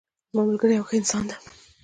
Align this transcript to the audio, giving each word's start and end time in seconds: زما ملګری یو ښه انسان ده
زما 0.31 0.41
ملګری 0.47 0.73
یو 0.77 0.87
ښه 0.89 0.95
انسان 0.99 1.23
ده 1.29 1.35